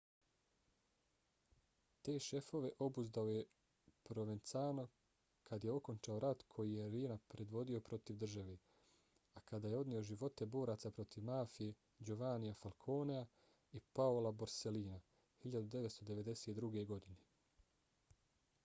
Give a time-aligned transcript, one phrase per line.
[2.07, 3.43] te šefove obuzdao je
[4.09, 4.85] provenzano
[5.51, 8.57] kad je okončao rat koji je riina predvodio protiv države
[9.33, 11.77] a koji je odneo živote boraca protiv mafije
[12.11, 13.23] giovannija falconea
[13.81, 15.01] i paola borsellina
[15.47, 16.85] 1992.
[16.95, 18.13] godine